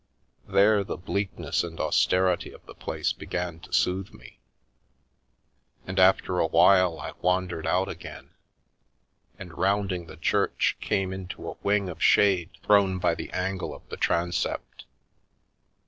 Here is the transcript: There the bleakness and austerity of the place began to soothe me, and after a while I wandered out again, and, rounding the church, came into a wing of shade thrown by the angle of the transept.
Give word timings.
There 0.47 0.83
the 0.83 0.97
bleakness 0.97 1.63
and 1.63 1.79
austerity 1.79 2.51
of 2.51 2.65
the 2.65 2.73
place 2.73 3.13
began 3.13 3.59
to 3.59 3.71
soothe 3.71 4.11
me, 4.11 4.39
and 5.85 5.99
after 5.99 6.39
a 6.39 6.47
while 6.47 6.99
I 6.99 7.11
wandered 7.21 7.67
out 7.67 7.87
again, 7.87 8.31
and, 9.37 9.55
rounding 9.59 10.07
the 10.07 10.17
church, 10.17 10.75
came 10.81 11.13
into 11.13 11.47
a 11.47 11.57
wing 11.61 11.87
of 11.87 12.01
shade 12.01 12.49
thrown 12.63 12.97
by 12.97 13.13
the 13.13 13.29
angle 13.29 13.75
of 13.75 13.87
the 13.89 13.97
transept. 13.97 14.85